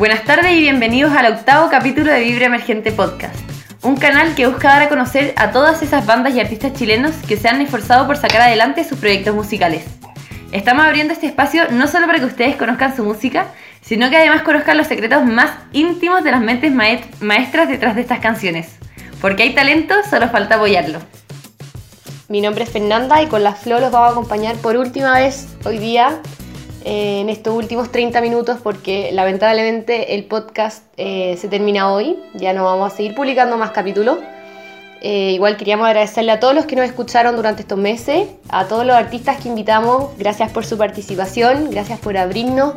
[0.00, 3.36] Buenas tardes y bienvenidos al octavo capítulo de Vibra Emergente Podcast,
[3.82, 7.36] un canal que busca dar a conocer a todas esas bandas y artistas chilenos que
[7.36, 9.84] se han esforzado por sacar adelante sus proyectos musicales.
[10.52, 13.48] Estamos abriendo este espacio no solo para que ustedes conozcan su música,
[13.82, 18.20] sino que además conozcan los secretos más íntimos de las mentes maestras detrás de estas
[18.20, 18.68] canciones.
[19.20, 21.00] Porque hay talento, solo falta apoyarlo.
[22.28, 25.48] Mi nombre es Fernanda y con la Flo los vamos a acompañar por última vez
[25.66, 26.22] hoy día
[26.84, 32.64] en estos últimos 30 minutos porque lamentablemente el podcast eh, se termina hoy, ya no
[32.64, 34.18] vamos a seguir publicando más capítulos.
[35.02, 38.84] Eh, igual queríamos agradecerle a todos los que nos escucharon durante estos meses, a todos
[38.84, 42.74] los artistas que invitamos, gracias por su participación, gracias por abrirnos,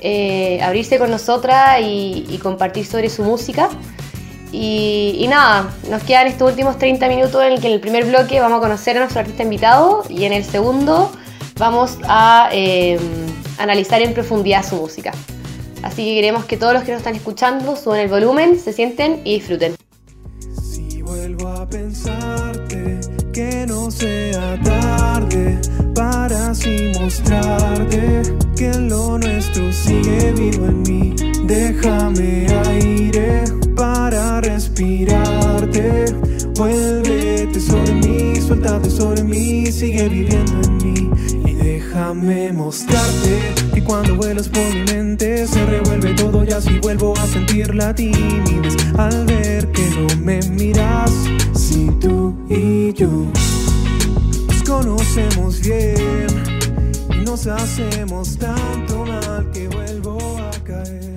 [0.00, 3.70] eh, abrirse con nosotras y, compartir sobre su música.
[4.50, 8.04] Y, y, nada, nos quedan estos últimos 30 minutos en el que en el primer
[8.04, 11.10] bloque vamos a conocer a nuestro artista invitado y en el segundo
[11.56, 13.00] vamos a em,
[13.62, 15.12] analizar en profundidad su música.
[15.82, 19.20] Así que queremos que todos los que nos están escuchando suban el volumen, se sienten
[19.24, 19.74] y disfruten.
[20.62, 23.00] Si vuelvo a pensarte,
[23.32, 25.58] que no sea tarde
[25.94, 28.22] para así mostrarte
[28.56, 31.14] que lo nuestro sigue vivo en mí.
[31.44, 36.04] Déjame aire para respirarte.
[36.56, 41.01] Vuélvete sobre mí, suéltate sobre mí, sigue viviendo en mí.
[41.92, 47.26] Déjame mostrarte que cuando vuelas por mi mente se revuelve todo y así vuelvo a
[47.26, 51.12] sentir la timidez al ver que no me miras.
[51.54, 53.08] Si tú y yo
[54.48, 56.28] nos conocemos bien
[57.10, 61.16] y nos hacemos tanto mal que vuelvo a caer.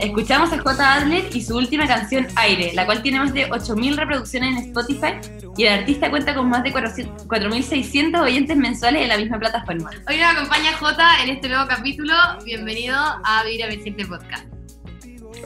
[0.00, 0.94] Escuchamos a J.
[0.94, 5.39] Adler y su última canción Aire, la cual tiene más de 8.000 reproducciones en Spotify
[5.60, 9.90] y el artista cuenta con más de 4.600 oyentes mensuales en la misma plataforma.
[10.08, 12.14] Hoy nos acompaña J en este nuevo capítulo.
[12.46, 14.46] Bienvenido a Vivir a Vicente Podcast.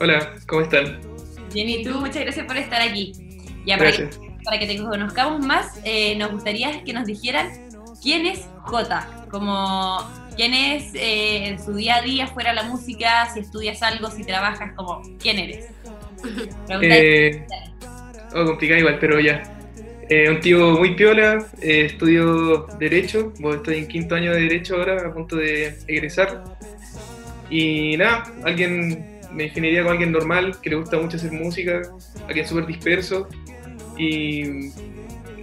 [0.00, 1.00] Hola, ¿cómo están?
[1.52, 3.12] Bien, y tú, muchas gracias por estar aquí.
[3.66, 4.08] Ya, para, que,
[4.44, 7.48] para que te conozcamos más, eh, nos gustaría que nos dijeran
[8.00, 9.98] quién es J, como
[10.36, 14.12] quién es eh, en su día a día fuera de la música, si estudias algo,
[14.12, 15.66] si trabajas, como quién eres.
[16.80, 17.44] Eh,
[18.32, 19.53] oh, complicado igual, pero ya.
[20.10, 25.08] Eh, un tío muy piola, eh, estudio Derecho, estoy en quinto año de Derecho ahora,
[25.08, 26.44] a punto de egresar.
[27.48, 31.80] Y nada, alguien, me definiría como alguien normal, que le gusta mucho hacer música,
[32.28, 33.28] alguien súper disperso.
[33.96, 34.70] Y,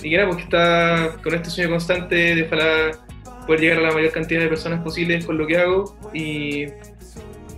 [0.03, 4.41] y nada, porque está con este sueño constante de poder llegar a la mayor cantidad
[4.41, 5.97] de personas posibles con lo que hago.
[6.13, 6.67] Y,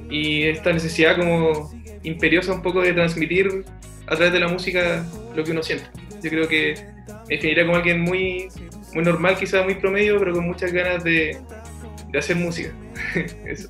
[0.09, 3.65] y esta necesidad como imperiosa un poco de transmitir
[4.07, 5.85] a través de la música lo que uno siente.
[6.21, 8.47] Yo creo que me definiría como alguien muy,
[8.93, 11.37] muy normal, quizás muy promedio, pero con muchas ganas de,
[12.09, 12.73] de hacer música.
[13.45, 13.69] Eso.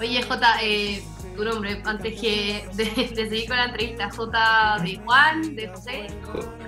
[0.00, 1.02] Oye, J, eh,
[1.36, 2.84] tu nombre, antes que de,
[3.14, 6.06] seguir con la entrevista, J de Juan, de José.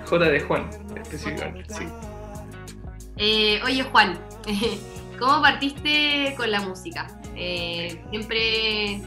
[0.05, 1.85] J, de Juan, específicamente, sí.
[3.17, 4.17] Eh, oye, Juan,
[5.19, 7.07] ¿cómo partiste con la música?
[7.35, 9.01] Eh, ¿Siempre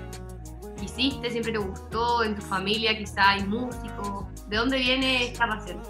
[0.82, 2.22] hiciste, siempre te gustó?
[2.22, 4.26] ¿En tu familia quizá hay músicos?
[4.48, 5.80] ¿De dónde viene esta pasión?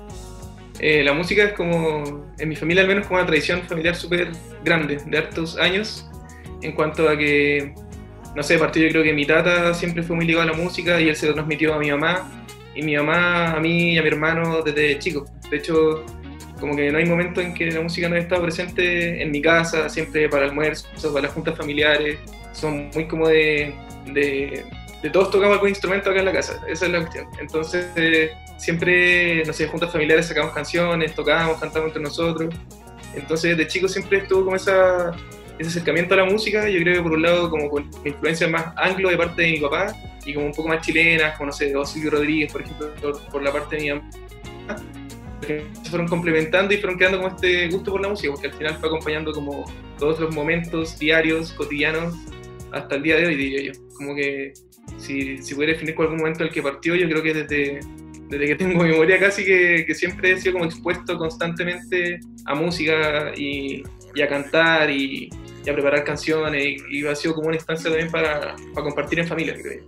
[0.82, 4.32] Eh, la música es como, en mi familia al menos, como una tradición familiar súper
[4.64, 6.10] grande, de hartos años,
[6.60, 7.72] en cuanto a que,
[8.34, 11.00] no sé, partido yo creo que mi tata siempre fue muy ligado a la música
[11.00, 12.44] y él se lo transmitió a mi mamá,
[12.74, 15.24] y mi mamá a mí y a mi hermano desde chico.
[15.50, 16.04] De hecho,
[16.58, 19.40] como que no hay momento en que la música no haya estado presente en mi
[19.40, 22.18] casa, siempre para almuerzos, para las juntas familiares,
[22.52, 23.72] son muy como de
[24.06, 24.64] de
[25.10, 27.26] todos tocamos algún instrumento acá en la casa, esa es la cuestión.
[27.40, 32.54] Entonces, siempre, no sé, juntas familiares sacamos canciones, tocamos, cantamos entre nosotros.
[33.14, 35.12] Entonces, de chico siempre estuvo como esa,
[35.58, 38.66] ese acercamiento a la música, yo creo que por un lado como con influencia más
[38.76, 41.72] anglo de parte de mi papá y como un poco más chilena, como no sé,
[41.84, 42.92] Silvio Rodríguez, por ejemplo,
[43.30, 44.10] por, la parte de mi mamá,
[45.46, 48.76] se fueron complementando y fueron creando como este gusto por la música, porque al final
[48.76, 49.64] fue acompañando como
[49.98, 52.14] todos los momentos diarios, cotidianos,
[52.70, 53.80] hasta el día de hoy, diría yo.
[53.96, 54.54] Como que
[54.98, 57.80] si, si pudiera definir con algún momento en el que partió, yo creo que desde,
[58.28, 63.32] desde que tengo memoria casi que, que, siempre he sido como expuesto constantemente a música
[63.36, 63.82] y,
[64.14, 65.30] y a cantar y,
[65.64, 69.26] y, a preparar canciones y, ha sido como una instancia también para, para compartir en
[69.26, 69.84] familia, creo.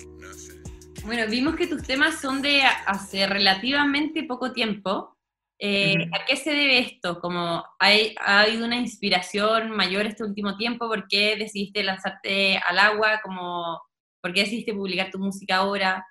[1.05, 5.19] Bueno, vimos que tus temas son de hace relativamente poco tiempo.
[5.59, 7.21] Eh, ¿A qué se debe esto?
[7.21, 10.89] Como hay, ¿Ha habido una inspiración mayor este último tiempo?
[10.89, 13.21] ¿Por qué decidiste lanzarte al agua?
[13.23, 13.83] Como
[14.25, 16.03] ¿Por qué decidiste publicar tu música ahora?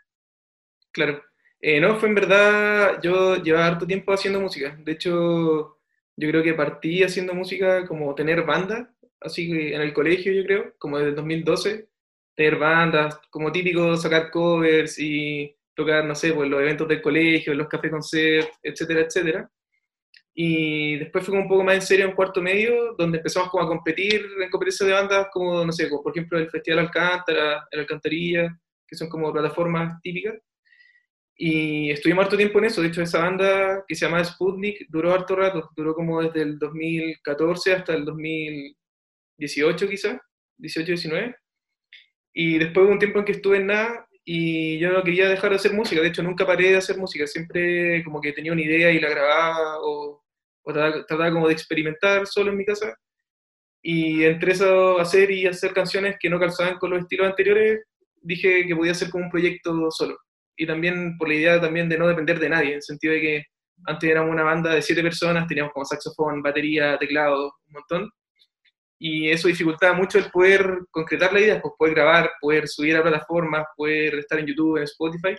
[0.92, 1.20] Claro.
[1.60, 4.78] Eh, no, fue en verdad, yo llevaba harto tiempo haciendo música.
[4.84, 5.80] De hecho,
[6.16, 10.44] yo creo que partí haciendo música como tener banda, así que en el colegio yo
[10.44, 11.90] creo, como desde 2012.
[12.36, 17.56] tener bandas, como típico sacar covers y tocar, no sé, pues los eventos del colegio,
[17.56, 19.52] los café concert, etcétera, etcétera.
[20.36, 23.68] Y después fue un poco más en serio en cuarto medio, donde empezamos como a
[23.68, 27.82] competir en competencias de bandas como, no sé, como por ejemplo el Festival Alcántara, el
[27.82, 30.36] Alcantarilla, que son como plataformas típicas.
[31.36, 35.14] Y estuvimos harto tiempo en eso, de hecho esa banda que se llama Sputnik duró
[35.14, 40.20] harto rato, duró como desde el 2014 hasta el 2018 quizás,
[40.58, 41.36] 18, 19.
[42.34, 45.50] Y después hubo un tiempo en que estuve en nada y yo no quería dejar
[45.52, 48.62] de hacer música, de hecho nunca paré de hacer música, siempre como que tenía una
[48.62, 50.23] idea y la grababa o,
[50.72, 52.96] trataba, como de experimentar solo en mi casa.
[53.82, 57.82] Y entre eso hacer y hacer canciones que no calzaban con los estilos anteriores,
[58.22, 60.18] dije que podía hacer como un proyecto solo.
[60.56, 63.22] Y también por la idea también de no depender de nadie, en el sentido de
[63.22, 63.44] que
[63.86, 68.10] antes éramos una banda de siete personas, teníamos como saxofón, batería, teclado, un montón
[69.06, 73.04] y eso dificultaba mucho el poder concretar la idea, pues poder grabar, poder subir a
[73.04, 75.36] plataformas, poder estar en YouTube, en Spotify.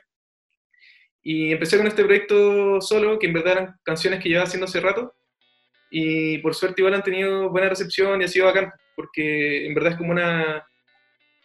[1.25, 4.81] Y empecé con este proyecto solo, que en verdad eran canciones que llevaba haciendo hace
[4.81, 5.15] rato,
[5.91, 9.93] y por suerte igual han tenido buena recepción y ha sido bacán, porque en verdad
[9.93, 10.65] es como una,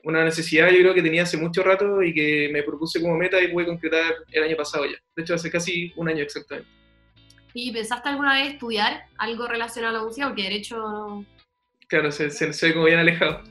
[0.04, 3.42] una necesidad yo creo que tenía hace mucho rato y que me propuse como meta
[3.42, 4.98] y pude concretar el año pasado ya.
[5.16, 6.70] De hecho, hace casi un año exactamente.
[7.54, 10.28] ¿Y pensaste alguna vez estudiar algo relacionado a la música?
[10.28, 11.26] Porque derecho
[11.90, 13.42] Claro, se, se, ve como bien alejado.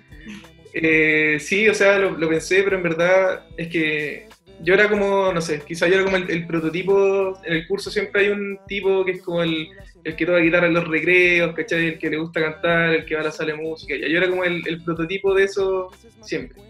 [0.73, 4.29] Eh, sí, o sea, lo, pensé, pero en verdad es que
[4.63, 8.23] yo era como, no sé, quizá yo era como el, prototipo, en el curso siempre
[8.23, 9.69] hay un tipo que es como el,
[10.05, 11.87] el que toca guitarra en los recreos, ¿cachai?
[11.87, 13.95] El que le gusta cantar, el que va a la sala de música.
[13.97, 15.91] Yo era como el, el prototipo de eso
[16.23, 16.61] siempre.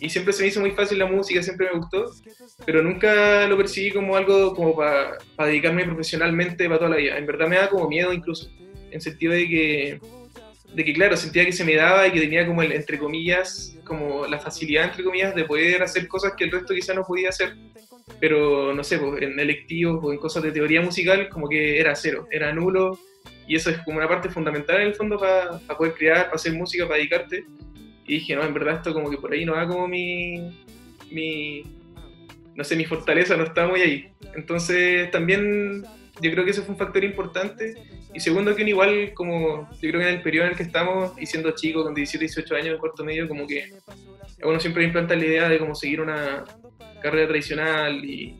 [0.00, 2.10] Y siempre se me hizo muy fácil la música, siempre me gustó,
[2.64, 7.18] pero nunca lo percibí como algo como para dedicarme profesionalmente para toda la vida.
[7.18, 8.50] En verdad me da como miedo incluso,
[8.90, 10.00] en sentido de que
[10.74, 13.76] de que, claro, sentía que se me daba y que tenía como, el, entre comillas,
[13.84, 17.30] como la facilidad, entre comillas, de poder hacer cosas que el resto quizá no podía
[17.30, 17.54] hacer.
[18.20, 21.94] Pero, no sé, pues, en electivos o en cosas de teoría musical, como que era
[21.94, 22.98] cero, era nulo.
[23.46, 26.52] Y eso es como una parte fundamental en el fondo para poder crear, para hacer
[26.52, 27.44] música, para dedicarte.
[28.06, 30.52] Y dije, no, en verdad esto como que por ahí no va como mi,
[31.10, 31.64] mi,
[32.54, 34.08] no sé, mi fortaleza no está muy ahí.
[34.34, 35.84] Entonces también
[36.20, 37.74] yo creo que ese fue un factor importante.
[38.12, 41.12] Y segundo, que igual, como yo creo que en el periodo en el que estamos,
[41.18, 43.72] y siendo chico, con 17, 18 años, en cuarto medio, como que
[44.42, 46.44] uno siempre implanta la idea de cómo seguir una
[47.02, 48.36] carrera tradicional y,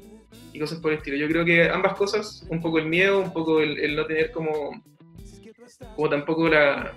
[0.59, 1.17] cosas por el estilo.
[1.17, 4.83] Yo creo que ambas cosas, un poco el miedo, un poco el, no tener como,
[5.97, 6.93] como tampoco la,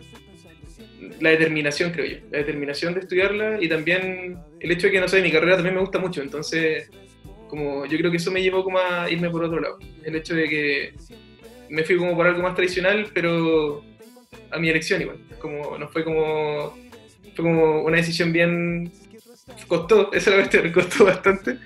[1.21, 5.07] la determinación, creo yo, la determinación de estudiarla y también el hecho de que, no
[5.07, 6.89] sé, mi carrera también me gusta mucho, entonces
[7.54, 9.78] como yo creo que eso me llevó como a irme por otro lado.
[10.04, 10.94] El hecho de que
[11.70, 13.84] me fui como por algo más tradicional, pero
[14.50, 15.20] a mi elección igual.
[15.38, 16.76] Como, no fue como,
[17.36, 18.92] fue como una decisión bien...
[19.68, 21.60] Costó, esa la cuestión, costó bastante.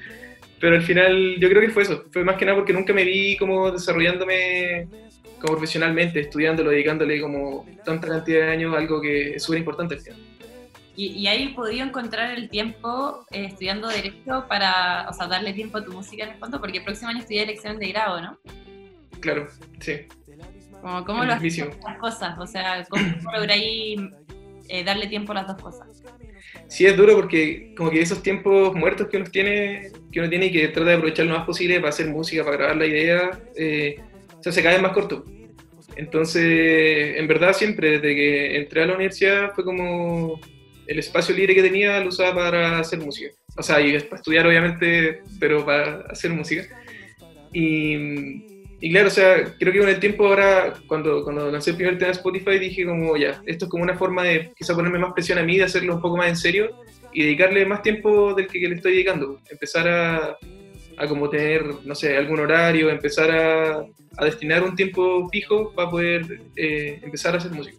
[0.59, 2.03] Pero al final yo creo que fue eso.
[2.11, 4.89] Fue más que nada porque nunca me vi como desarrollándome
[5.39, 9.93] como profesionalmente, estudiándolo, dedicándole como tanta cantidad de años a algo que es súper importante
[9.93, 10.19] al final.
[10.97, 15.77] Y, y ahí podido encontrar el tiempo eh, estudiando Derecho para, o sea, darle tiempo
[15.77, 18.39] a tu música en el fondo, porque el próximo año estudié elección de grado, ¿no?
[19.19, 19.47] Claro,
[19.79, 20.07] sí.
[20.81, 22.39] Como, ¿Cómo lo haces las cosas?
[22.39, 23.99] O sea, ¿cómo, lográis
[24.69, 26.03] eh, darle tiempo a las dos cosas?
[26.67, 30.47] Sí, es duro porque como que esos tiempos muertos que uno tiene, que uno tiene
[30.47, 33.39] y que trata de aprovechar lo más posible para hacer música, para grabar la idea,
[33.55, 33.99] eh,
[34.37, 35.23] o sea, se cae más corto.
[35.95, 40.39] Entonces, en verdad siempre, desde que entré a la universidad fue como
[40.87, 43.31] el espacio libre que tenía lo usaba para hacer música.
[43.57, 46.63] O sea, y para estudiar obviamente, pero para hacer música.
[47.51, 47.95] Y,
[48.79, 51.97] y, claro, o sea, creo que con el tiempo ahora, cuando, cuando lancé el primer
[51.97, 55.13] tema de Spotify, dije como, ya, esto es como una forma de quizá ponerme más
[55.13, 58.47] presión a mí, de hacerlo un poco más en serio y dedicarle más tiempo del
[58.47, 59.39] que, le estoy dedicando.
[59.49, 60.37] Empezar a,
[60.97, 63.85] a como tener, no sé, algún horario, empezar a,
[64.23, 67.77] destinar un tiempo fijo para poder eh, empezar a hacer música.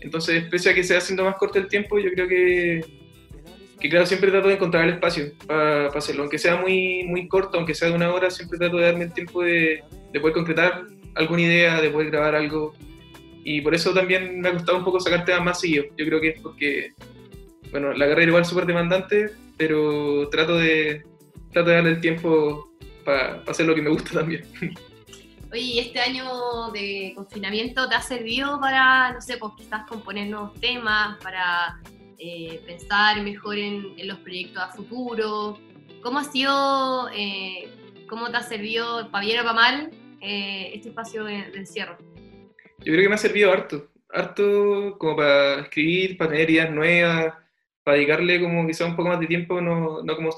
[0.00, 2.84] Entonces, pese a que se va haciendo más corto el tiempo, yo creo que,
[3.78, 6.22] que claro, siempre trato de encontrar el espacio para, hacerlo.
[6.22, 9.12] Aunque sea muy, muy corto, aunque sea de una hora, siempre trato de darme el
[9.12, 12.74] tiempo de, de poder concretar alguna idea, de poder grabar algo.
[13.44, 15.86] Y por eso también me ha costado un poco sacar temas más seguidos.
[15.96, 16.92] Yo creo que es porque,
[17.70, 21.02] bueno, la carrera igual es súper demandante, pero trato de,
[21.52, 22.70] trato de darle el tiempo
[23.04, 24.44] para hacer lo que me gusta también.
[25.52, 30.54] Oye, este año de confinamiento te ha servido para, no sé, pues quizás componer nuevos
[30.60, 31.80] temas, para
[32.18, 35.58] eh, pensar mejor en, los proyectos a futuro?
[36.02, 37.68] ¿Cómo ha sido, eh,
[38.08, 39.90] cómo te ha servido, para bien o para mal,
[40.20, 41.98] eh, este espacio de, encierro?
[42.78, 47.34] Yo creo que me ha servido harto, harto como para escribir, para tener ideas nuevas,
[47.82, 50.30] para dedicarle como quizá un poco más de tiempo, no, no como,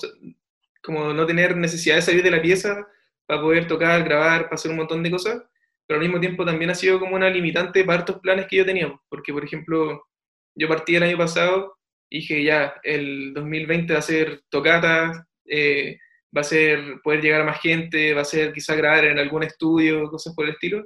[0.83, 2.89] como no tener necesidad de salir de la pieza
[3.27, 5.43] para poder tocar, grabar, para hacer un montón de cosas,
[5.87, 8.67] pero al mismo tiempo también ha sido como una limitante para estos planes que yo
[8.67, 10.07] tenía, porque por ejemplo,
[10.55, 15.99] yo partí el año pasado y dije ya, el 2020 va a ser tocata, eh,
[16.37, 19.43] va a ser poder llegar a más gente, va a ser quizá grabar en algún
[19.43, 20.85] estudio, cosas por el estilo,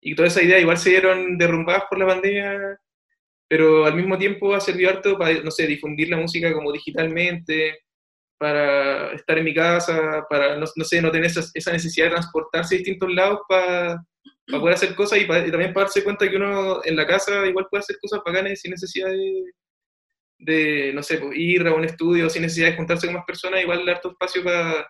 [0.00, 2.78] y toda esa idea igual se dieron derrumbadas por la pandemia,
[3.48, 7.78] pero al mismo tiempo ha servido harto para, no sé, difundir la música como digitalmente,
[8.38, 12.12] para estar en mi casa, para, no, no sé, no tener esa, esa, necesidad de
[12.12, 14.04] transportarse a distintos lados para,
[14.46, 17.06] para poder hacer cosas y, para, y, también para darse cuenta que uno en la
[17.06, 19.44] casa igual puede hacer cosas bacanas sin necesidad de,
[20.38, 23.62] de no sé, pues, ir a un estudio, sin necesidad de juntarse con más personas,
[23.62, 24.86] igual dar tu espacio para,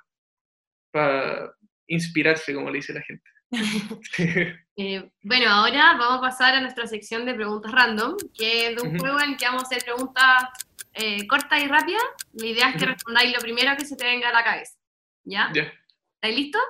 [0.91, 1.55] para
[1.87, 3.31] inspirarse, como le dice la gente.
[4.77, 8.83] eh, bueno, ahora vamos a pasar a nuestra sección de preguntas random, que es de
[8.83, 9.01] un uh -huh.
[9.01, 10.45] juego en el que vamos a hacer preguntas
[10.95, 12.03] eh, cortas y rápidas.
[12.33, 14.79] La idea es que respondáis lo primero que se te venga a la cabeza.
[15.25, 15.51] ¿Ya?
[15.55, 15.73] Ya.
[16.15, 16.63] ¿Estáis listos?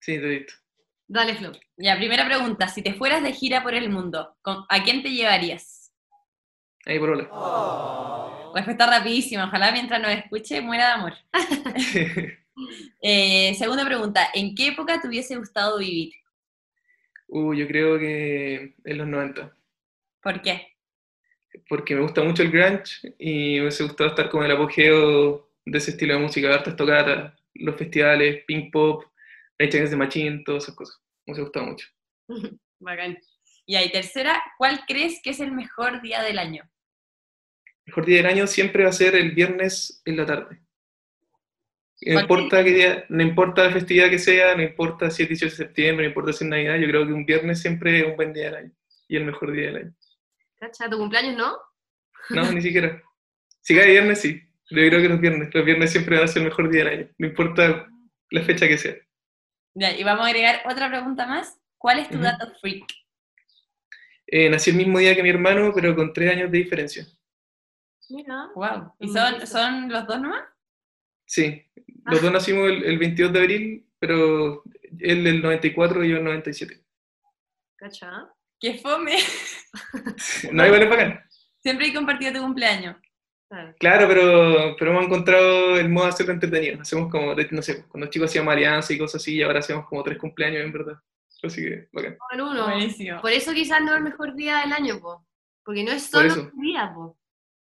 [0.00, 0.54] Sí, estoy listo.
[1.06, 1.52] Dale, Flo.
[1.76, 2.68] Ya, primera pregunta.
[2.68, 5.92] Si te fueras de gira por el mundo, ¿a quién te llevarías?
[6.86, 7.28] Ahí por hola.
[7.30, 8.52] Oh.
[8.54, 9.46] Respuesta rapidísima.
[9.46, 11.12] Ojalá mientras nos escuche muera de amor.
[13.02, 14.28] eh, segunda pregunta.
[14.34, 16.12] ¿En qué época te hubiese gustado vivir?
[17.28, 19.56] Uh, yo creo que en los 90.
[20.22, 20.73] ¿Por qué?
[21.68, 25.78] Porque me gusta mucho el grunge y me hubiese gustado estar con el apogeo de
[25.78, 29.04] ese estilo de música, hartas tocatas, los festivales, pink pop,
[29.58, 31.00] Rage Against the Machine, todas esas cosas.
[31.26, 31.88] Me hubiese gustado mucho.
[32.80, 33.18] Bacán.
[33.66, 36.68] Y ahí, tercera, ¿cuál crees que es el mejor día del año?
[37.66, 40.60] El mejor día del año siempre va a ser el viernes en la tarde.
[42.02, 45.50] No importa, qué día, no importa la festividad que sea, no importa si es 18
[45.50, 48.16] de septiembre, no importa si es Navidad, yo creo que un viernes siempre es un
[48.16, 48.72] buen día del año
[49.08, 49.94] y el mejor día del año.
[50.64, 50.88] ¿Cacha?
[50.88, 51.58] ¿Tu cumpleaños no?
[52.30, 53.02] No, ni siquiera.
[53.60, 54.40] Si cae viernes, sí.
[54.70, 55.54] Yo creo que los viernes.
[55.54, 57.86] Los viernes siempre van a ser el mejor día del año, no importa
[58.30, 58.94] la fecha que sea.
[59.74, 61.60] Ya, y vamos a agregar otra pregunta más.
[61.76, 62.22] ¿Cuál es tu uh -huh.
[62.22, 62.84] dato freak?
[64.26, 67.06] Eh, nací el mismo día que mi hermano, pero con tres años de diferencia.
[68.08, 68.50] Mira.
[68.54, 68.94] Wow.
[69.00, 70.44] ¿Y son, son los dos nomás?
[71.26, 71.62] Sí,
[72.06, 72.22] los ah.
[72.22, 74.62] dos nacimos el, el, 22 de abril, pero
[74.98, 76.82] él el 94 y yo el 97.
[77.76, 78.34] ¿Cacha?
[78.64, 79.18] ¡Qué fome!
[80.52, 81.22] no, igual es bacán.
[81.60, 82.96] Siempre he compartido tu cumpleaños.
[83.78, 86.80] Claro, pero, pero hemos encontrado el modo de hacerlo entretenido.
[86.80, 89.86] Hacemos como, no sé, cuando los chicos hacíamos alianza y cosas así, y ahora hacemos
[89.86, 90.94] como tres cumpleaños, en verdad.
[91.42, 92.16] Así que, bacán.
[92.32, 92.64] En uno.
[92.64, 93.20] Buenísimo.
[93.20, 95.26] Por eso quizás no es el mejor día del año, po.
[95.62, 97.18] Porque no es solo un día, po.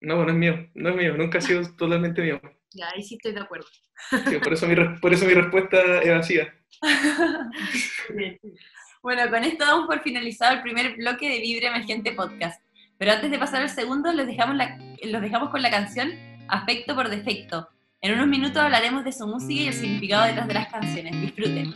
[0.02, 2.42] No, no es mío, no es mío, nunca ha sido totalmente mío.
[2.72, 3.68] Ya, ahí sí estoy de acuerdo.
[4.28, 6.56] Sí, por, eso mi, por eso mi respuesta es vacía.
[9.08, 12.62] bueno, con esto damos por finalizado el primer bloque de Vibre Emergente Podcast.
[12.98, 14.58] Pero antes de pasar al segundo, los dejamos,
[15.02, 16.12] los dejamos con la canción
[16.50, 17.70] Afecto por Defecto.
[18.02, 21.22] En unos minutos hablaremos de su música y el significado detrás de las canciones.
[21.22, 21.74] Disfruten.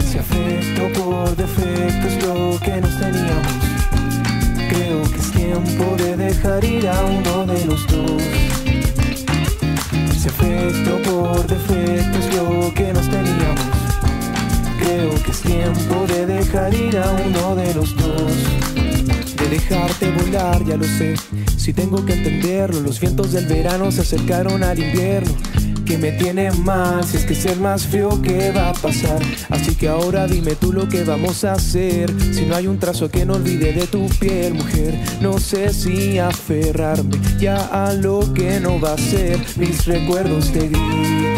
[0.00, 3.52] Si afecto por defecto es lo que nos teníamos.
[4.70, 5.95] Creo que es tiempo
[6.60, 8.22] de dejar ir a uno de los dos.
[10.18, 13.60] Si afecto por defecto es lo que nos teníamos.
[14.78, 18.32] Creo que es tiempo de dejar ir a uno de los dos.
[19.36, 21.14] De dejarte volar, ya lo sé.
[21.56, 25.34] Si tengo que entenderlo, los vientos del verano se acercaron al invierno
[25.86, 29.22] que me tiene mal Si es que ser más frío, ¿qué va a pasar?
[29.48, 33.08] Así que ahora dime tú lo que vamos a hacer Si no hay un trazo
[33.08, 38.60] que no olvide de tu piel, mujer No sé si aferrarme ya a lo que
[38.60, 41.36] no va a ser Mis recuerdos te gritan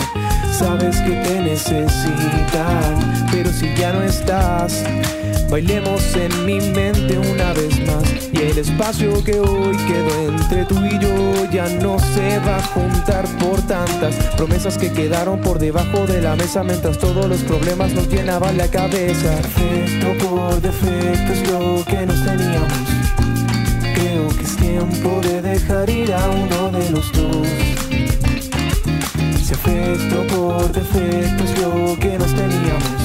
[0.59, 4.83] Sabes que te necesitan Pero si ya no estás
[5.51, 8.29] Bailemos en mi mente una vez más.
[8.33, 12.63] Y el espacio que hoy quedó entre tú y yo Ya no se va a
[12.63, 17.93] juntar por tantas Promesas que quedaron por debajo de la mesa Mientras todos los problemas
[17.95, 19.37] nos llenaban la cabeza.
[19.37, 22.89] Perfecto por defecto es lo que nos teníamos.
[23.95, 27.49] Creo que es tiempo de dejar ir a uno de los dos.
[29.43, 32.98] Si afecto por defecto es lo que nos teníamos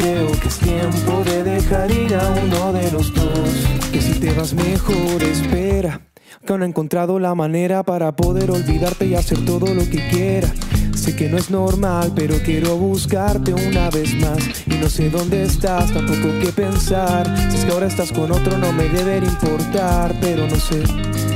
[0.00, 3.50] Creo que es tiempo de dejar ir a uno de los dos.
[3.92, 6.00] Que si te vas mejor, espera.
[6.46, 10.50] Que aún he encontrado la manera para poder olvidarte y hacer todo lo que quiera.
[10.94, 14.38] Sé que no es normal, pero quiero buscarte una vez más.
[14.66, 17.26] Y no sé dónde estás, tampoco qué pensar.
[17.50, 21.29] Si es que ahora estás con otro, no me debe importar, pero no sé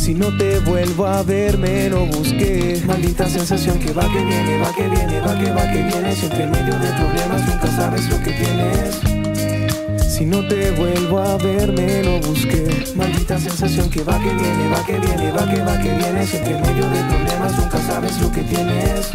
[0.00, 2.82] Si no te vuelvo a ver, me lo busqué.
[2.86, 6.16] Maldita sensación que va, que viene, va, que viene, va, que va, que viene.
[6.16, 10.10] Siempre en medio de problemas nunca sabes lo que tienes.
[10.10, 12.66] Si no te vuelvo a ver, me lo busqué.
[12.96, 16.26] Maldita sensación que va, que viene, va, que viene, va, que va, que viene.
[16.26, 19.10] Siempre en medio de problemas nunca sabes lo que tienes.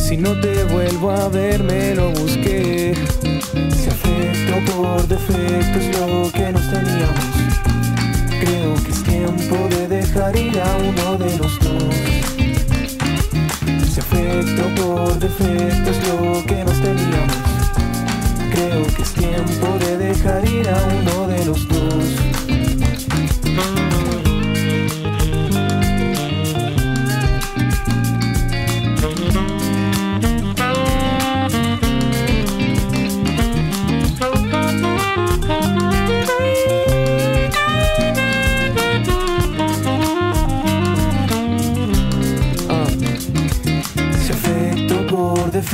[0.00, 2.94] Si no te vuelvo a ver, me lo busqué.
[3.52, 7.32] Si afecto por defecto es lo que nos teníamos.
[8.40, 9.01] Creo que
[9.36, 11.94] tiempo de dejar ir a uno de los dos.
[13.90, 17.36] Si afecto por defecto es lo que nos teníamos.
[18.52, 22.21] Creo que es tiempo de dejar ir a uno de los dos.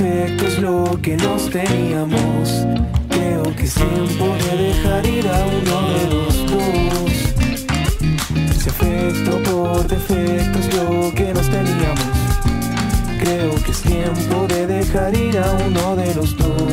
[0.08, 2.66] Es lo que nos teníamos.
[3.10, 7.12] Creo que es tiempo de dejar ir a uno de los dos.
[8.58, 12.10] Si afecto por defecto es lo que nos teníamos.
[13.20, 16.72] Creo que es tiempo de dejar ir a uno de los dos.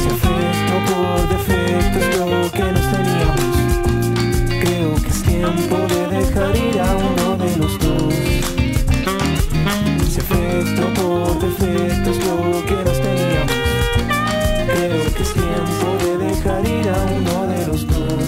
[0.00, 3.54] Si afecto por defecto es lo que nos teníamos.
[4.62, 6.67] Creo que es tiempo de dejar ir
[11.58, 13.52] por defecto es lo que nos teníamos.
[14.66, 18.24] Creo que es tiempo de dejar ir a uno de los dos.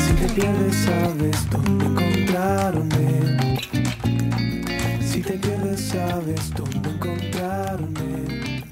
[0.00, 3.06] Si te pierdes, sabes dónde encontrarme.
[5.00, 8.62] Si te pierdes, sabes dónde encontrarme.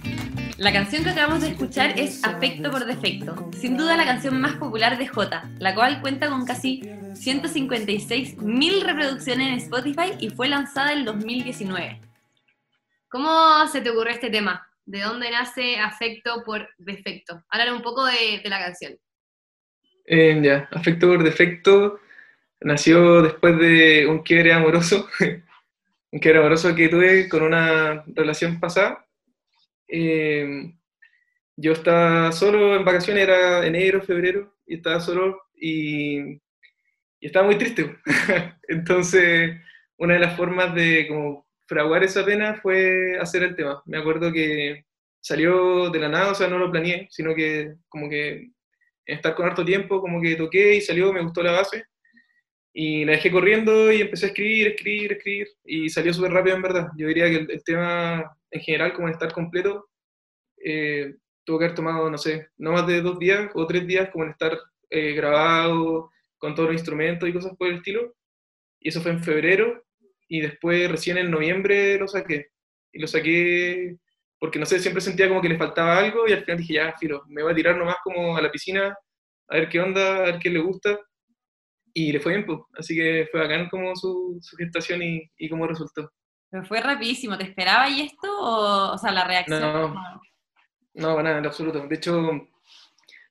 [0.59, 4.55] La canción que acabamos de escuchar es Afecto por Defecto, sin duda la canción más
[4.55, 10.92] popular de Jota, la cual cuenta con casi 156.000 reproducciones en Spotify y fue lanzada
[10.92, 12.13] en 2019.
[13.14, 14.68] ¿Cómo se te ocurrió este tema?
[14.85, 17.44] ¿De dónde nace Afecto por Defecto?
[17.48, 18.98] Háblale un poco de, de la canción.
[20.05, 22.00] Eh, ya, afecto por defecto
[22.61, 25.09] nació después de un quiebre amoroso,
[26.11, 29.07] un quiebre amoroso que tuve con una relación pasada.
[29.87, 30.74] Eh,
[31.55, 36.18] yo estaba solo en vacaciones, era enero, febrero, y estaba solo y,
[37.20, 37.96] y estaba muy triste.
[38.68, 39.61] Entonces,
[39.98, 43.83] una de las formas de como fraguar esa pena fue hacer el tema.
[43.87, 44.85] Me acuerdo que
[45.20, 48.50] salió de la nada, o sea, no lo planeé, sino que como que
[49.07, 51.85] estar con harto tiempo, como que toqué y salió, me gustó la base.
[52.72, 55.48] Y la dejé corriendo y empecé a escribir, escribir, escribir.
[55.64, 56.88] Y salió súper rápido en verdad.
[56.96, 59.88] Yo diría que el, el tema en general, como en estar completo,
[60.62, 64.11] eh, tuvo que haber tomado, no sé, no más de dos días o tres días
[64.11, 64.59] como en estar
[64.90, 68.14] eh, grabado con todos los instrumentos y cosas por el estilo.
[68.81, 69.84] Y eso fue en febrero
[70.28, 72.48] y después recién en noviembre lo saqué.
[72.92, 73.96] Y lo saqué
[74.38, 76.94] porque no sé, siempre sentía como que le faltaba algo y al final dije, ya,
[76.98, 78.96] filo, me voy a tirar nomás como a la piscina
[79.48, 80.98] a ver qué onda, a ver qué le gusta.
[81.92, 82.58] Y le fue bien, pues.
[82.76, 86.10] Así que fue bacán como su, su gestación y, y cómo resultó.
[86.50, 88.28] Pero fue rapidísimo, ¿te esperaba y esto?
[88.38, 89.60] O, o sea, la reacción.
[89.60, 90.20] No.
[90.94, 91.87] No, para nada, en absoluto.
[91.87, 92.30] De hecho,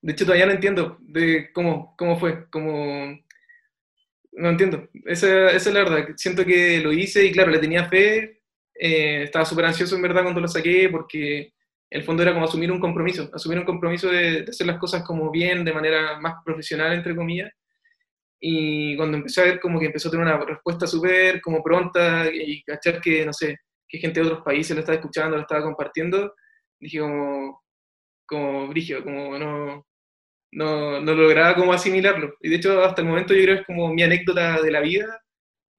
[0.01, 3.17] de hecho todavía no entiendo de cómo, cómo fue, cómo...
[4.35, 4.87] No entiendo.
[5.05, 6.07] Esa, esa es la verdad.
[6.17, 8.41] Siento que lo hice y claro, le tenía fe.
[8.75, 11.53] eh, estaba súper ansioso en verdad cuando lo saqué porque
[11.89, 15.03] el fondo era como asumir un compromiso, asumir un compromiso de, de hacer las cosas
[15.03, 17.51] como bien, de manera más profesional, entre comillas.
[18.39, 22.27] Y cuando empecé a ver como que empezó a tener una respuesta súper como pronta
[22.33, 25.63] y cachar que, no sé, que gente de otros países lo estaba escuchando, lo estaba
[25.63, 26.33] compartiendo,
[26.79, 27.63] dije como,
[28.25, 29.85] como brígido, como no,
[30.55, 32.35] no, no lograba como asimilarlo.
[32.41, 34.81] Y de hecho hasta el momento yo creo que es como mi anécdota de la
[34.81, 35.23] vida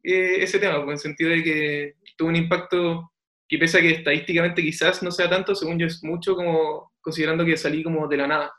[0.05, 3.11] eh, ese tema, pues, en el sentido de que tuvo un impacto
[3.49, 7.45] que pese a que estadísticamente quizás no sea tanto, según yo es mucho como considerando
[7.45, 8.53] que salí como de la nada.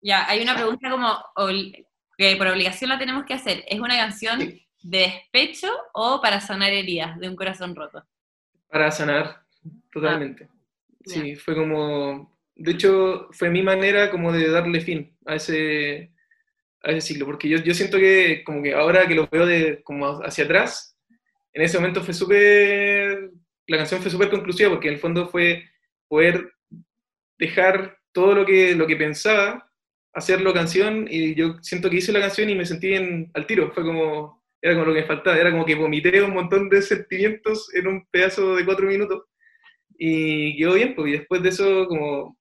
[0.00, 1.18] Ya, hay una pregunta como
[2.16, 3.62] que por obligación la tenemos que hacer.
[3.68, 8.02] ¿Es una canción de despecho o para sanar heridas de un corazón roto?
[8.70, 9.42] Para sanar,
[9.92, 10.48] totalmente.
[11.00, 11.14] ya.
[11.14, 16.12] Sí, fue como, de hecho, fue mi manera como de darle fin a ese,
[16.82, 19.82] a ese ciclo, porque yo, yo siento que como que ahora que lo veo de,
[19.82, 20.94] como hacia atrás,
[21.54, 23.30] en ese momento fue súper,
[23.66, 25.64] la canción fue súper conclusiva, porque en el fondo fue
[26.06, 26.52] poder
[27.38, 29.66] dejar todo lo que, lo que pensaba,
[30.12, 33.72] hacerlo canción, y yo siento que hice la canción y me sentí en, al tiro,
[33.72, 36.82] fue como, era como lo que me faltaba, era como que vomité un montón de
[36.82, 39.22] sentimientos en un pedazo de cuatro minutos,
[39.96, 42.38] y quedó bien, y después de eso como,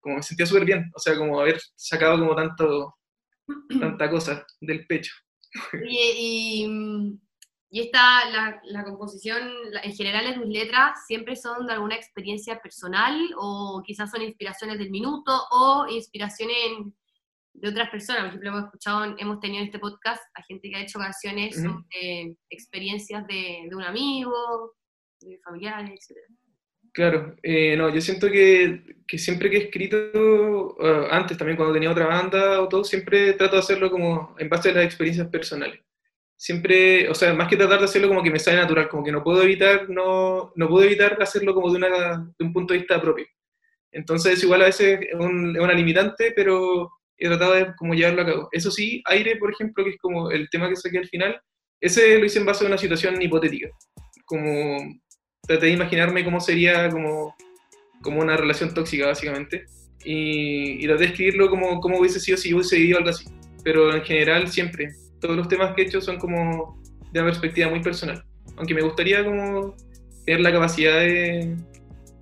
[0.00, 2.96] como me sentía súper bien, o sea, como haber sacado como tanto,
[3.80, 5.12] tanta cosa del pecho.
[5.84, 7.18] Y, y,
[7.70, 11.96] y esta, la, la composición, la- en general en tus letras, siempre son de alguna
[11.96, 16.92] experiencia personal o quizás son inspiraciones del minuto o inspiraciones
[17.52, 18.20] de otras personas.
[18.22, 21.58] Por ejemplo, hemos escuchado, hemos tenido en este podcast a gente que ha hecho canciones
[21.58, 21.66] Ujú.
[21.68, 24.74] sobre experiencias de, de un amigo,
[25.20, 26.18] de familiares, etc.
[26.92, 31.72] Claro, eh, no, yo siento que, que siempre que he escrito, eh, antes también cuando
[31.72, 35.28] tenía otra banda o todo, siempre trato de hacerlo como en base a las experiencias
[35.28, 35.80] personales.
[36.36, 39.12] Siempre, o sea, más que tratar de hacerlo como que me sale natural, como que
[39.12, 42.80] no puedo evitar, no, no puedo evitar hacerlo como de, una, de un punto de
[42.80, 43.26] vista propio.
[43.92, 48.26] Entonces, igual a veces es, es una limitante, pero he tratado de como llevarlo a
[48.26, 48.48] cabo.
[48.52, 51.40] Eso sí, Aire, por ejemplo, que es como el tema que saqué al final,
[51.80, 53.68] ese lo hice en base a una situación hipotética.
[54.24, 54.78] Como
[55.50, 57.34] traté de imaginarme cómo sería como,
[58.02, 59.66] como una relación tóxica, básicamente.
[60.04, 63.24] Y, y traté de escribirlo como, como hubiese sido si yo hubiese vivido algo así.
[63.64, 64.92] Pero en general, siempre.
[65.20, 68.24] Todos los temas que he hecho son como de una perspectiva muy personal.
[68.56, 69.74] Aunque me gustaría como
[70.24, 71.56] tener la capacidad de,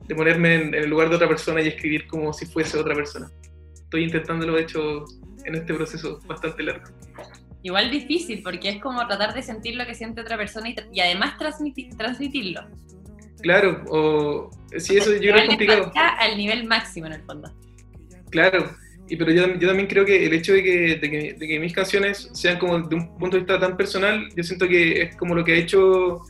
[0.07, 2.95] de ponerme en, en el lugar de otra persona y escribir como si fuese otra
[2.95, 3.31] persona.
[3.75, 5.05] Estoy intentándolo, de hecho,
[5.45, 6.87] en este proceso bastante largo.
[7.63, 11.01] Igual difícil, porque es como tratar de sentir lo que siente otra persona y, y
[11.01, 12.63] además transmiti- transmitirlo.
[13.43, 15.93] Claro, o sí, eso yo creo que es complicado.
[15.95, 17.53] al nivel máximo en el fondo.
[18.31, 18.71] Claro,
[19.09, 21.59] y, pero yo, yo también creo que el hecho de que, de, que, de que
[21.59, 25.17] mis canciones sean como de un punto de vista tan personal, yo siento que es
[25.17, 26.21] como lo que ha hecho,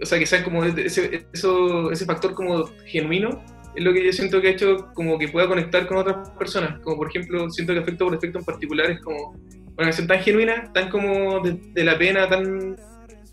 [0.00, 3.42] o sea, que sean como ese, eso, ese factor como genuino,
[3.74, 6.78] es lo que yo siento que ha hecho como que pueda conectar con otras personas.
[6.80, 10.20] Como por ejemplo, siento que Afecto por Efecto en particular es como una canción tan
[10.20, 12.76] genuina, tan como de, de la pena, tan,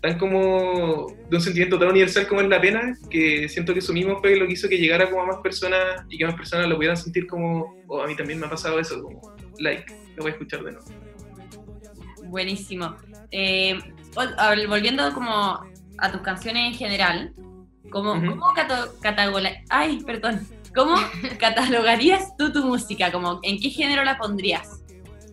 [0.00, 3.92] tan como de un sentimiento tan universal como es la pena, que siento que eso
[3.92, 6.68] mismo fue lo que hizo que llegara como a más personas y que más personas
[6.68, 9.20] lo pudieran sentir como, oh, a mí también me ha pasado eso, como,
[9.58, 9.84] like,
[10.16, 10.86] lo voy a escuchar de nuevo.
[12.24, 12.96] Buenísimo.
[13.30, 13.78] Eh,
[14.14, 15.60] vol- a ver, volviendo como
[15.98, 17.34] a tus canciones en general,
[17.90, 18.26] ¿cómo, Ujú.
[18.30, 20.94] cómo cato- cataloga- ay, perdón, ¿cómo
[21.38, 23.12] catalogarías tú tu música?
[23.12, 24.80] Como, ¿En qué género la pondrías?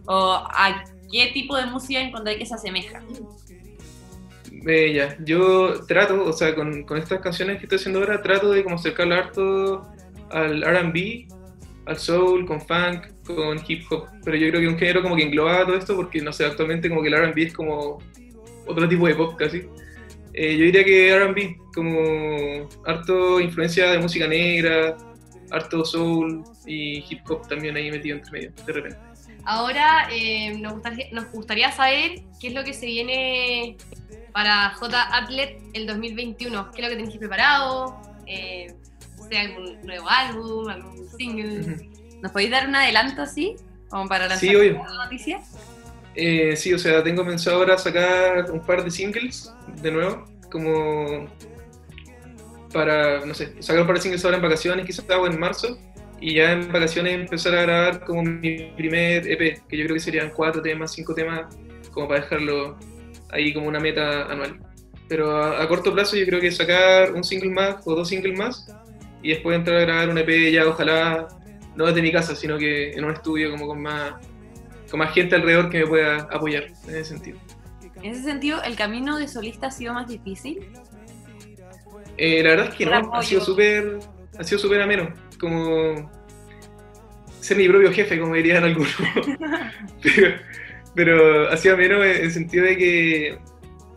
[0.07, 3.01] ¿O a qué tipo de música encontrarías que se asemeja?
[4.67, 8.51] Eh, ya, yo trato, o sea, con, con estas canciones que estoy haciendo ahora, trato
[8.51, 9.87] de como acercarlo harto
[10.29, 11.25] al RB,
[11.85, 15.23] al soul, con funk, con hip hop, pero yo creo que un género como que
[15.23, 17.99] engloba todo esto porque, no sé, actualmente como que el RB es como
[18.67, 19.63] otro tipo de pop casi.
[20.33, 24.97] Eh, yo diría que RB, como harto influencia de música negra,
[25.49, 28.99] harto soul y hip hop también ahí metido entre medio, de repente.
[29.45, 33.77] Ahora eh, nos, gustaría, nos gustaría saber qué es lo que se viene
[34.37, 36.69] para J Atlet el 2021.
[36.69, 37.99] ¿Qué es lo que tenéis preparado?
[38.27, 38.71] Eh,
[39.27, 41.77] ¿Sea algún nuevo álbum, algún single?
[42.21, 43.55] ¿Nos podéis dar un adelanto así?
[43.89, 44.73] Como para lanzar Sí, obvio.
[44.73, 45.39] la noticia.
[46.13, 51.25] Eh, sí, o sea, tengo pensado ahora sacar un par de singles de nuevo, como
[52.71, 55.79] para, no sé, sacar un par de singles ahora en vacaciones, quizás o en marzo,
[56.21, 59.99] y ya en vacaciones empezar a grabar como mi primer EP, que yo creo que
[59.99, 61.47] serían cuatro temas, cinco temas,
[61.91, 62.77] como para dejarlo
[63.31, 64.59] ahí como una meta anual.
[65.07, 68.37] Pero a, a corto plazo yo creo que sacar un single más o dos singles
[68.37, 68.67] más,
[69.21, 71.27] y después entrar a grabar un EP ya ojalá
[71.75, 74.13] no desde mi casa, sino que en un estudio como con más
[74.89, 77.37] con más gente alrededor que me pueda apoyar en ese sentido.
[78.01, 80.59] En ese sentido, ¿el camino de solista ha sido más difícil?
[82.15, 83.13] Eh, la verdad es que no, apoyo.
[83.13, 83.99] ha sido súper
[84.39, 85.09] ha sido súper ameno,
[85.39, 86.09] como
[87.41, 88.95] ser mi propio jefe, como dirían algunos.
[90.01, 90.35] pero,
[90.97, 93.37] pero ha sido ameno en el sentido de que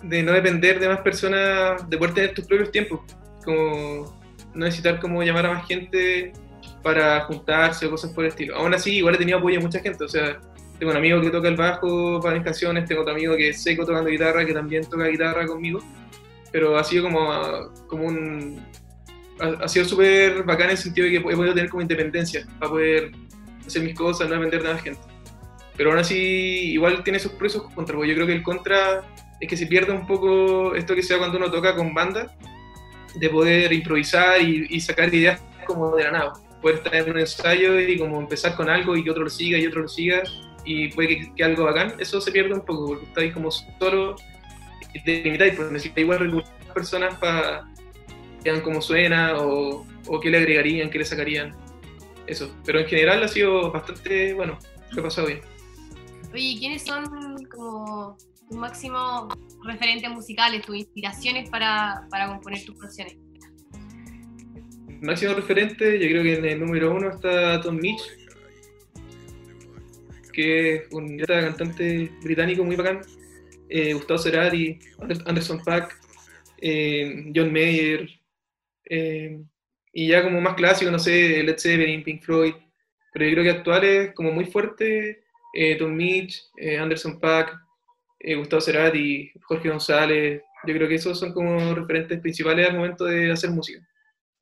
[0.02, 3.00] de no depender de más personas, de poder tener tus propios tiempos,
[3.42, 4.14] como
[4.54, 6.34] no necesitar como llamar a más gente
[6.82, 8.54] para juntarse o cosas por el estilo.
[8.54, 10.40] Aún así, igual he tenido apoyo de mucha gente, o sea,
[10.78, 13.62] tengo un amigo que toca el bajo para mis canciones, tengo otro amigo que es
[13.62, 15.80] seco tocando guitarra, que también toca guitarra conmigo,
[16.52, 18.62] pero ha sido como, como un...
[19.40, 22.46] Ha, ha sido súper bacán en el sentido de que he podido tener como independencia
[22.58, 23.12] para poder
[23.66, 25.00] hacer mis cosas, no depender de más gente.
[25.80, 28.42] Pero aún así, igual tiene sus pros y sus contras, porque yo creo que el
[28.42, 29.02] contra
[29.40, 32.36] es que se pierde un poco esto que sea cuando uno toca con banda,
[33.14, 36.32] de poder improvisar y, y sacar ideas como de la nada.
[36.60, 39.56] Poder estar en un ensayo y como empezar con algo y que otro lo siga
[39.56, 40.22] y otro lo siga
[40.66, 44.16] y puede que, que algo bacán, eso se pierde un poco porque estáis como solo
[44.92, 47.64] y te limitáis, porque necesitáis igual a personas para
[48.44, 51.56] que vean cómo suena o, o qué le agregarían, qué le sacarían.
[52.26, 52.54] Eso.
[52.66, 54.58] Pero en general ha sido bastante bueno,
[54.90, 55.40] lo he pasado bien.
[56.32, 58.16] Oye, ¿quiénes son como
[58.48, 63.16] tus máximos referentes musicales, tus inspiraciones para, para componer tus canciones?
[65.00, 68.02] Máximo referente, yo creo que en el número uno está Tom Mitch,
[70.32, 73.00] que es un cantante británico muy bacán.
[73.68, 74.78] Eh, Gustavo Cerati,
[75.26, 75.96] Anderson Paak,
[76.60, 78.08] eh, John Mayer,
[78.84, 79.40] eh,
[79.92, 82.54] y ya como más clásico, no sé, Led Zeppelin, Pink Floyd,
[83.12, 85.22] pero yo creo que actuales como muy fuerte,
[85.78, 86.42] Tom Mitch,
[86.78, 87.56] Anderson Paak,
[88.36, 93.32] Gustavo Cerati, Jorge González, yo creo que esos son como referentes principales al momento de
[93.32, 93.80] hacer música.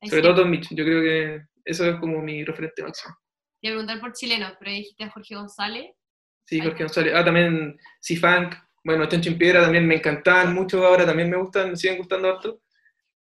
[0.03, 3.15] Sobre todo Tom Mitch, yo creo que eso es como mi referente máximo.
[3.61, 5.91] Te a preguntar por chilenos, pero dijiste a Jorge González.
[6.45, 7.13] Sí, Jorge González.
[7.15, 11.75] Ah, también C-Funk, bueno, Chancho Piedra también me encantaban mucho, ahora también me gustan, me
[11.75, 12.61] siguen gustando harto.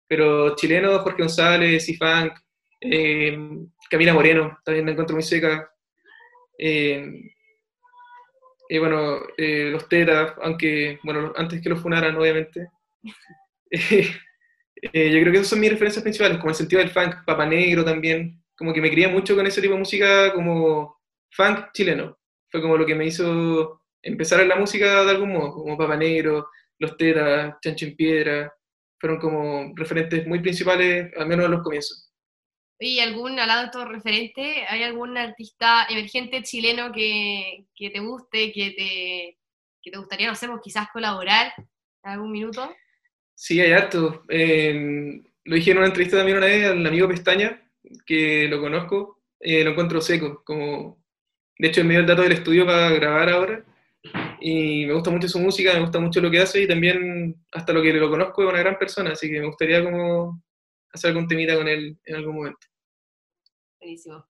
[0.07, 2.33] Pero chileno, Jorge González, C-Funk,
[2.81, 3.39] eh,
[3.89, 5.71] Camila Moreno, también me encuentro muy seca.
[6.59, 7.34] Eh,
[8.69, 12.69] y bueno, eh, los Tetas, aunque, bueno, antes que los funaran, obviamente.
[13.73, 17.85] yo creo que esas son mis referencias principales, como el sentido del funk, Papa Negro
[17.85, 20.99] también, como que me crié mucho con ese tipo de música como
[21.31, 22.19] funk chileno.
[22.51, 25.97] Fue como lo que me hizo empezar en la música de algún modo, como Papa
[25.97, 26.49] Negro,
[26.79, 28.55] Los Tetas, Chancho en Piedra,
[28.99, 32.14] fueron como referentes muy principales, al menos en los comienzos.
[32.79, 38.01] ¿Y algún, al lado de estos referentes, hay algún artista emergente chileno que, que te
[38.01, 39.39] guste, que te,
[39.81, 42.75] que te gustaría, no sé, pues quizás colaborar en algún minuto?
[43.35, 44.23] Sí, hay harto.
[44.27, 47.61] lo dije en una entrevista también una vez al amigo Pestaña,
[48.07, 50.43] que lo conozco, eh, lo encuentro seco.
[50.45, 51.03] Como,
[51.59, 53.65] de hecho, me dio el dato del estudio para grabar ahora.
[54.41, 57.73] Y me gusta mucho su música, me gusta mucho lo que hace y también, hasta
[57.73, 59.13] lo que lo conozco, es una gran persona.
[59.13, 60.44] Así que me gustaría como
[60.95, 62.67] hacer algún temita con él en algún momento.
[63.81, 64.27] Buenísimo.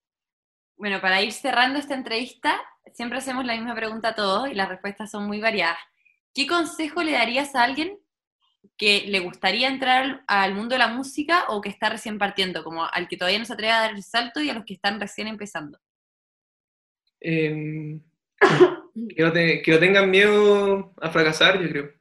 [0.77, 2.61] Bueno, para ir cerrando esta entrevista,
[2.93, 5.79] siempre hacemos la misma pregunta a todos y las respuestas son muy variadas.
[6.35, 7.99] ¿Qué consejo le darías a alguien
[8.77, 12.85] que le gustaría entrar al mundo de la música o que está recién partiendo, como
[12.85, 14.99] al que todavía no se atreve a dar el salto y a los que están
[14.99, 15.79] recién empezando?
[17.21, 18.03] Em,
[19.15, 19.23] que,
[19.69, 21.93] no tengan miedo a fracasar, yo creo.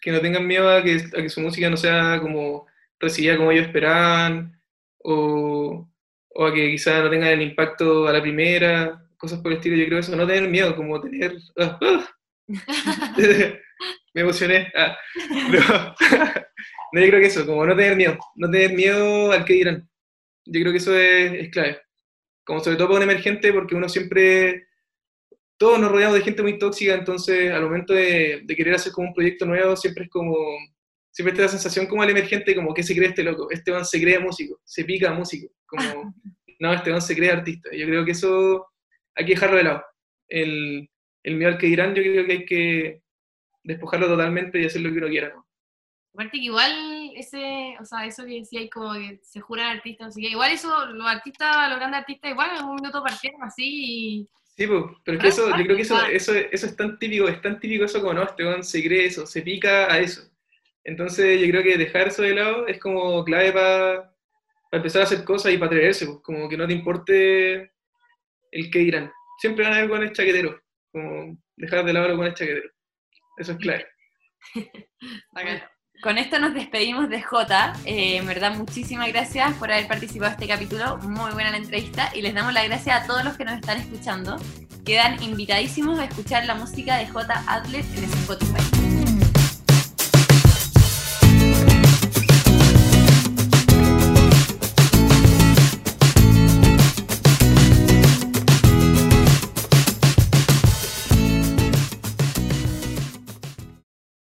[0.00, 2.66] Que no tengan miedo a que, a que su música no sea como
[3.00, 4.60] recibida como ellos esperaban,
[4.98, 5.88] o,
[6.28, 9.76] o a que quizás no tengan el impacto a la primera, cosas por el estilo.
[9.76, 11.36] Yo creo eso, no tener miedo, como tener...
[11.58, 12.08] Ah, ah.
[14.14, 14.72] me emocioné.
[14.74, 14.96] Ah,
[16.92, 19.88] no, yo creo que eso, como no tener miedo, no tener miedo al que dirán.
[20.44, 21.80] Yo creo que eso es, clave.
[22.44, 24.68] Como sobre todo para un emergente, porque uno siempre,
[25.56, 29.14] todos nos rodeamos de gente muy tóxica, entonces al momento de, querer hacer como un
[29.14, 30.36] proyecto nuevo, siempre es como,
[31.16, 33.72] siempre te da la sensación como al emergente, como que se cree este loco, este
[33.72, 35.82] man se cree músico, se pica músico, como,
[36.60, 37.70] no, este man se cree artista.
[37.74, 38.66] Yo creo que eso
[39.14, 39.82] hay que dejarlo de lado.
[40.28, 40.90] El,
[41.22, 43.02] el miedo al que dirán, yo creo que hay que
[43.64, 45.34] despojarlo totalmente y hacer lo que uno quiera.
[46.12, 50.20] Aparte que igual ese, o sea, eso que decía como que se juran artistas, así
[50.20, 54.28] que igual eso, los artistas, los grandes artistas, igual en un minuto partieron así y...
[54.54, 57.26] Sí, pues, pero es que eso, yo creo que eso, eso, eso es tan típico,
[57.26, 60.30] es tan típico eso como, no, este se cree eso, se pica a eso.
[60.86, 64.14] Entonces yo creo que dejar eso de lado es como clave para
[64.70, 67.72] empezar a hacer cosas y para atreverse, pues, como que no te importe
[68.52, 69.12] el que dirán.
[69.40, 70.60] Siempre van a ver con el chaquetero,
[70.92, 72.70] como dejar de lado con el chaquetero.
[73.36, 73.86] Eso es clave.
[76.02, 77.72] Con esto nos despedimos de Jota.
[77.86, 80.98] Eh, en verdad, muchísimas gracias por haber participado en este capítulo.
[80.98, 82.12] Muy buena la entrevista.
[82.14, 84.36] Y les damos las gracias a todos los que nos están escuchando.
[84.84, 87.44] Quedan invitadísimos a escuchar la música de J.
[87.48, 88.85] Adlet en Spotify.